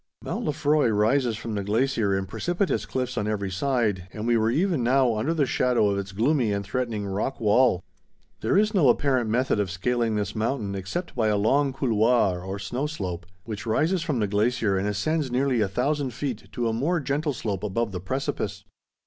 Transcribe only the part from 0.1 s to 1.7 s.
Mount Lefroy rises from the